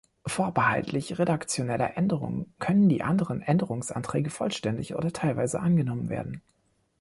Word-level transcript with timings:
Vorbehaltlich 0.25 1.19
redaktioneller 1.19 1.95
Änderungen 1.95 2.51
können 2.57 2.89
die 2.89 3.03
anderen 3.03 3.43
Änderungsanträge 3.43 4.31
vollständig 4.31 4.95
oder 4.95 5.13
teilweise 5.13 5.59
angenommen 5.59 6.09
werden. 6.09 6.41